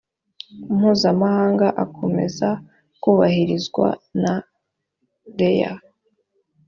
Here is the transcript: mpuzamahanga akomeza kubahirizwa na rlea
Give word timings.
mpuzamahanga 0.75 1.67
akomeza 1.83 2.49
kubahirizwa 3.01 3.87
na 4.21 4.33
rlea 5.31 5.73